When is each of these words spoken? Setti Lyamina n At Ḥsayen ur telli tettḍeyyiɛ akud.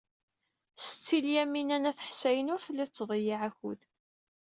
Setti 0.83 1.17
Lyamina 1.25 1.77
n 1.81 1.89
At 1.89 1.99
Ḥsayen 2.07 2.51
ur 2.53 2.61
telli 2.65 2.85
tettḍeyyiɛ 2.87 3.39
akud. 3.49 3.79